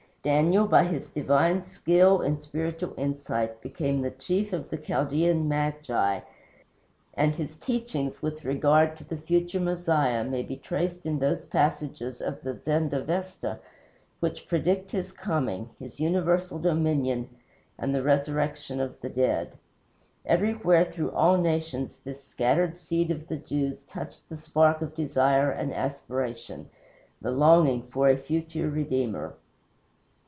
[0.23, 6.19] Daniel, by his divine skill in spiritual insight, became the chief of the Chaldean magi,
[7.15, 12.21] and his teachings with regard to the future Messiah may be traced in those passages
[12.21, 13.59] of the Zendavesta
[14.19, 17.27] which predict his coming, his universal dominion,
[17.79, 19.57] and the resurrection of the dead.
[20.27, 25.49] Everywhere through all nations this scattered seed of the Jews touched the spark of desire
[25.49, 26.69] and aspiration
[27.19, 29.33] the longing for a future Redeemer.